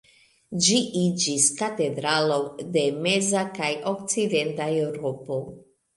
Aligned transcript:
Ĝi 0.67 0.77
iĝis 1.01 1.45
katedralo 1.59 2.37
de 2.77 2.85
meza 3.09 3.47
kaj 3.61 3.71
okcidenta 3.95 4.69
Eŭropo. 4.87 5.41